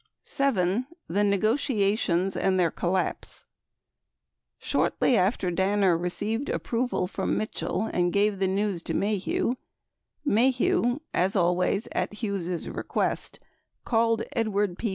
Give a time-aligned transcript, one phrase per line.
[0.23, 0.87] 34 7.
[1.09, 3.45] THE NEGOTIATIONS AND THEIR COLLAPSE
[4.57, 9.57] Shortly after Danner received approval from Mitchell and gave the news to Maheu,
[10.25, 13.39] Maheu— as always, at Hughes' request—
[13.85, 14.89] called Ed ward P.